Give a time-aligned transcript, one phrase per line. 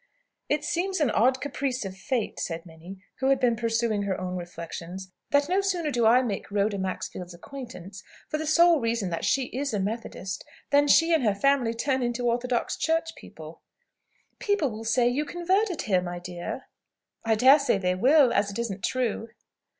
[0.49, 4.35] "It seems an odd caprice of Fate," said Minnie, who had been pursuing her own
[4.35, 9.23] reflections, "that, no sooner do I make Rhoda Maxfield's acquaintance, for the sole reason that
[9.25, 13.61] she is a Methodist, than she and her family turn into orthodox church people."
[14.39, 16.63] "People will say you converted her, my dear."
[17.23, 19.27] "I daresay they will, as it isn't true."